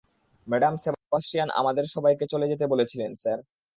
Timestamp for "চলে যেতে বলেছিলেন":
2.27-3.11